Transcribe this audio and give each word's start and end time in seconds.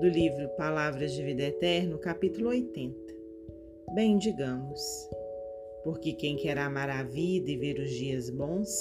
do 0.00 0.08
livro 0.08 0.48
Palavras 0.58 1.12
de 1.12 1.22
Vida 1.22 1.44
Eterno, 1.44 1.98
capítulo 1.98 2.50
80. 2.50 2.94
Bem, 3.94 4.18
digamos, 4.18 4.80
porque 5.82 6.12
quem 6.12 6.36
quer 6.36 6.58
amar 6.58 6.90
a 6.90 7.02
vida 7.02 7.50
e 7.50 7.56
ver 7.56 7.78
os 7.78 7.90
dias 7.90 8.28
bons, 8.28 8.78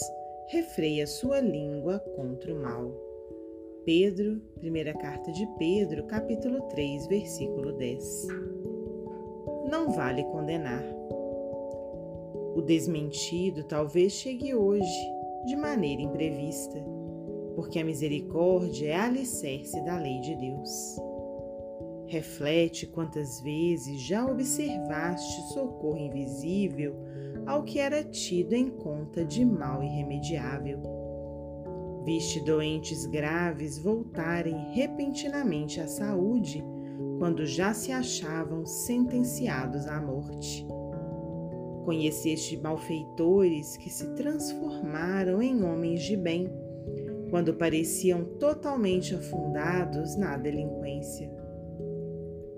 refreia 0.49 1.07
sua 1.07 1.39
língua 1.39 1.99
contra 2.17 2.53
o 2.53 2.61
mal. 2.61 2.93
Pedro, 3.85 4.41
primeira 4.59 4.93
carta 4.93 5.31
de 5.31 5.47
Pedro, 5.57 6.05
capítulo 6.05 6.61
3, 6.63 7.07
versículo 7.07 7.71
10. 7.77 8.27
Não 9.71 9.91
vale 9.91 10.21
condenar. 10.25 10.83
O 12.55 12.61
desmentido 12.61 13.63
talvez 13.63 14.11
chegue 14.11 14.53
hoje, 14.53 15.09
de 15.45 15.55
maneira 15.55 16.01
imprevista 16.01 16.95
porque 17.55 17.79
a 17.79 17.85
misericórdia 17.85 18.89
é 18.89 18.95
alicerce 18.95 19.83
da 19.85 19.97
lei 19.97 20.19
de 20.19 20.35
Deus. 20.35 20.97
Reflete 22.07 22.85
quantas 22.85 23.41
vezes 23.41 24.01
já 24.01 24.25
observaste 24.25 25.53
socorro 25.53 25.97
invisível 25.97 26.95
ao 27.45 27.63
que 27.63 27.79
era 27.79 28.03
tido 28.03 28.53
em 28.53 28.69
conta 28.69 29.25
de 29.25 29.43
mal 29.43 29.83
irremediável. 29.83 30.81
Viste 32.05 32.39
doentes 32.41 33.05
graves 33.07 33.79
voltarem 33.79 34.73
repentinamente 34.73 35.81
à 35.81 35.87
saúde 35.87 36.63
quando 37.17 37.45
já 37.45 37.73
se 37.73 37.91
achavam 37.91 38.65
sentenciados 38.65 39.87
à 39.87 39.99
morte. 39.99 40.65
Conheceste 41.83 42.57
malfeitores 42.57 43.77
que 43.77 43.89
se 43.89 44.13
transformaram 44.15 45.41
em 45.41 45.63
homens 45.63 46.03
de 46.03 46.15
bem 46.15 46.47
quando 47.35 47.53
pareciam 47.53 48.23
totalmente 48.39 49.13
afundados 49.13 50.15
na 50.15 50.37
delinquência. 50.37 51.29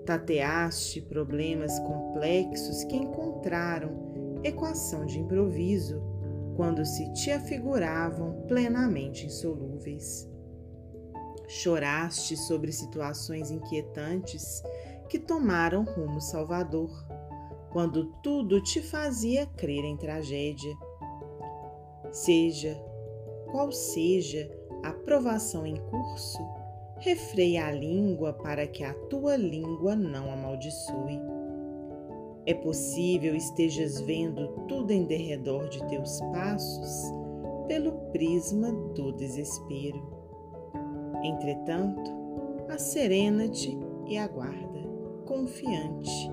Tateaste 0.06 1.02
problemas 1.02 1.76
complexos 1.80 2.84
que 2.84 2.94
encontraram 2.94 4.38
equação 4.44 5.04
de 5.04 5.18
improviso 5.18 6.00
quando 6.54 6.84
se 6.84 7.12
te 7.12 7.32
afiguravam 7.32 8.44
plenamente 8.46 9.26
insolúveis. 9.26 10.30
Choraste 11.48 12.36
sobre 12.36 12.70
situações 12.70 13.50
inquietantes 13.50 14.62
que 15.08 15.18
tomaram 15.18 15.82
rumo 15.82 16.20
salvador, 16.20 16.88
quando 17.72 18.12
tudo 18.22 18.62
te 18.62 18.80
fazia 18.80 19.44
crer 19.44 19.84
em 19.84 19.96
tragédia. 19.96 20.72
Seja 22.12 22.80
qual 23.50 23.72
seja 23.72 24.56
a 24.82 24.92
provação 24.92 25.66
em 25.66 25.76
curso, 25.76 26.38
refreia 26.98 27.66
a 27.66 27.70
língua 27.70 28.32
para 28.32 28.66
que 28.66 28.84
a 28.84 28.94
tua 29.08 29.36
língua 29.36 29.94
não 29.94 30.32
amaldiçoe. 30.32 31.20
É 32.46 32.54
possível 32.54 33.34
estejas 33.34 34.00
vendo 34.00 34.48
tudo 34.66 34.90
em 34.90 35.04
derredor 35.04 35.68
de 35.68 35.86
teus 35.86 36.20
passos 36.32 37.12
pelo 37.66 37.92
prisma 38.10 38.72
do 38.94 39.12
desespero. 39.12 40.18
Entretanto, 41.22 42.10
asserena-te 42.68 43.78
e 44.06 44.16
aguarda, 44.16 44.80
confiante, 45.26 46.30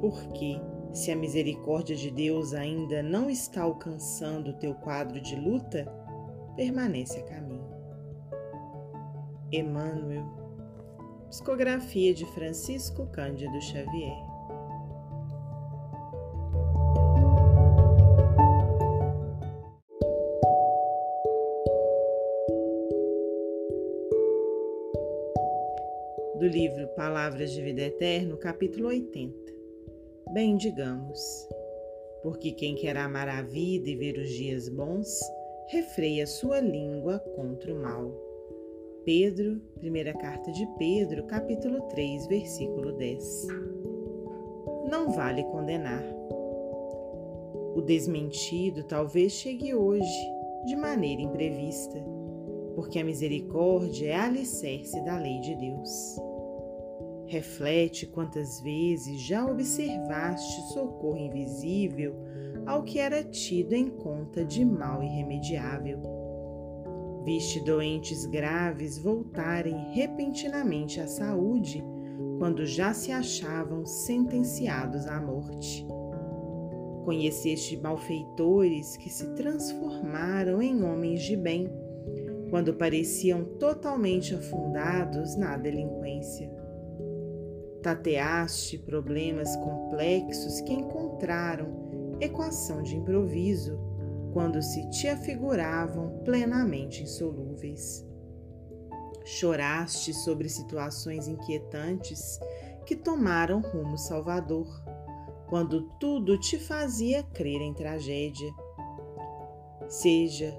porque 0.00 0.60
se 0.92 1.10
a 1.10 1.16
misericórdia 1.16 1.96
de 1.96 2.10
Deus 2.10 2.52
ainda 2.52 3.02
não 3.02 3.30
está 3.30 3.62
alcançando 3.62 4.50
o 4.50 4.54
teu 4.54 4.74
quadro 4.74 5.20
de 5.20 5.36
luta, 5.36 5.86
permanece 6.56 7.20
a 7.20 7.22
caminho. 7.22 7.57
Emmanuel, 9.50 10.26
psicografia 11.30 12.12
de 12.12 12.26
Francisco 12.26 13.06
Cândido 13.06 13.58
Xavier. 13.62 14.12
Do 26.38 26.46
livro 26.46 26.86
Palavras 26.88 27.50
de 27.50 27.62
Vida 27.62 27.82
Eterno, 27.84 28.36
capítulo 28.36 28.88
80. 28.88 29.34
Bem, 30.34 30.58
digamos, 30.58 31.48
porque 32.22 32.52
quem 32.52 32.74
quer 32.74 32.98
amar 32.98 33.30
a 33.30 33.40
vida 33.40 33.88
e 33.88 33.96
ver 33.96 34.18
os 34.18 34.28
dias 34.28 34.68
bons, 34.68 35.18
refreia 35.68 36.26
sua 36.26 36.60
língua 36.60 37.18
contra 37.34 37.72
o 37.72 37.80
mal. 37.80 38.27
Pedro, 39.08 39.58
primeira 39.80 40.12
carta 40.12 40.52
de 40.52 40.66
Pedro, 40.76 41.24
capítulo 41.24 41.80
3, 41.88 42.26
versículo 42.26 42.92
10. 42.92 43.46
Não 44.90 45.12
vale 45.12 45.44
condenar. 45.44 46.04
O 47.74 47.80
desmentido 47.80 48.84
talvez 48.84 49.32
chegue 49.32 49.74
hoje, 49.74 50.30
de 50.66 50.76
maneira 50.76 51.22
imprevista, 51.22 51.98
porque 52.74 52.98
a 52.98 53.04
misericórdia 53.04 54.10
é 54.10 54.14
alicerce 54.14 55.02
da 55.06 55.16
lei 55.16 55.40
de 55.40 55.54
Deus. 55.54 56.20
Reflete 57.28 58.06
quantas 58.08 58.60
vezes 58.60 59.22
já 59.22 59.50
observaste 59.50 60.74
socorro 60.74 61.16
invisível 61.16 62.14
ao 62.66 62.82
que 62.82 62.98
era 62.98 63.24
tido 63.24 63.72
em 63.72 63.88
conta 63.88 64.44
de 64.44 64.66
mal 64.66 65.02
irremediável. 65.02 66.17
Viste 67.24 67.60
doentes 67.60 68.24
graves 68.26 68.98
voltarem 68.98 69.92
repentinamente 69.92 71.00
à 71.00 71.06
saúde 71.06 71.84
quando 72.38 72.64
já 72.64 72.94
se 72.94 73.12
achavam 73.12 73.84
sentenciados 73.84 75.06
à 75.06 75.20
morte. 75.20 75.86
Conheceste 77.04 77.76
malfeitores 77.76 78.96
que 78.96 79.10
se 79.10 79.34
transformaram 79.34 80.62
em 80.62 80.82
homens 80.82 81.22
de 81.22 81.36
bem 81.36 81.70
quando 82.50 82.74
pareciam 82.74 83.44
totalmente 83.58 84.34
afundados 84.34 85.36
na 85.36 85.56
delinquência. 85.56 86.50
Tateaste 87.82 88.78
problemas 88.78 89.54
complexos 89.56 90.60
que 90.62 90.72
encontraram 90.72 92.16
equação 92.20 92.82
de 92.82 92.96
improviso, 92.96 93.78
quando 94.32 94.62
se 94.62 94.88
te 94.90 95.08
afiguravam 95.08 96.20
plenamente 96.24 97.02
insolúveis. 97.02 98.06
Choraste 99.24 100.14
sobre 100.14 100.48
situações 100.48 101.28
inquietantes 101.28 102.38
que 102.86 102.96
tomaram 102.96 103.60
rumo 103.60 103.98
salvador, 103.98 104.66
quando 105.48 105.82
tudo 105.98 106.38
te 106.38 106.58
fazia 106.58 107.22
crer 107.22 107.60
em 107.60 107.74
tragédia. 107.74 108.50
Seja 109.88 110.58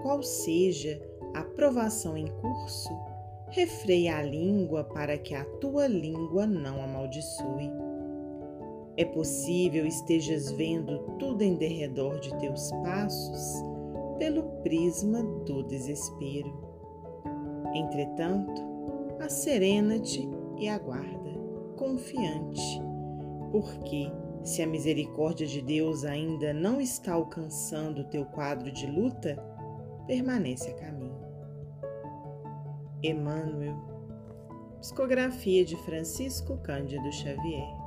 qual 0.00 0.22
seja 0.22 1.00
a 1.34 1.42
provação 1.42 2.16
em 2.16 2.26
curso, 2.26 2.90
refreia 3.50 4.16
a 4.16 4.22
língua 4.22 4.84
para 4.84 5.16
que 5.16 5.34
a 5.34 5.44
tua 5.44 5.86
língua 5.86 6.46
não 6.46 6.82
amaldiçoe. 6.82 7.91
É 8.96 9.04
possível 9.04 9.86
estejas 9.86 10.50
vendo 10.52 10.98
tudo 11.18 11.42
em 11.42 11.56
derredor 11.56 12.20
de 12.20 12.36
teus 12.38 12.70
passos 12.82 13.62
pelo 14.18 14.42
prisma 14.62 15.22
do 15.46 15.62
desespero. 15.62 16.52
Entretanto, 17.74 18.62
asserena-te 19.18 20.28
e 20.58 20.68
aguarda, 20.68 21.32
confiante, 21.76 22.82
porque 23.50 24.12
se 24.44 24.62
a 24.62 24.66
misericórdia 24.66 25.46
de 25.46 25.62
Deus 25.62 26.04
ainda 26.04 26.52
não 26.52 26.80
está 26.80 27.14
alcançando 27.14 28.02
o 28.02 28.08
teu 28.10 28.26
quadro 28.26 28.70
de 28.70 28.86
luta, 28.86 29.42
permanece 30.06 30.70
a 30.70 30.74
caminho. 30.74 31.20
Emmanuel, 33.02 33.76
psicografia 34.80 35.64
de 35.64 35.76
Francisco 35.78 36.58
Cândido 36.58 37.10
Xavier. 37.12 37.81